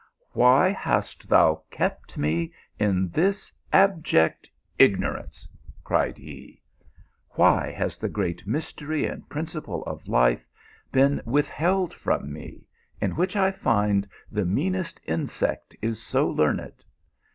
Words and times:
"Why 0.31 0.69
hast 0.71 1.29
thou 1.29 1.61
kept 1.69 2.17
me 2.17 2.51
in 2.79 3.09
this 3.09 3.53
abject 3.71 4.49
ignorance 4.79 5.47
f" 5.47 5.71
cried 5.83 6.17
he. 6.17 6.59
"Why 7.33 7.71
has 7.73 7.99
the 7.99 8.09
great 8.09 8.47
mys 8.47 8.73
tery 8.73 9.07
and 9.07 9.29
principle 9.29 9.83
of 9.83 10.07
life 10.07 10.49
been 10.91 11.21
withheld 11.23 11.93
from 11.93 12.33
me, 12.33 12.65
in 12.99 13.13
xviuch 13.13 13.35
I 13.35 13.51
find 13.51 14.07
the 14.31 14.43
meanest 14.43 14.99
insect 15.05 15.75
is 15.83 16.01
so 16.01 16.27
learned 16.31 16.83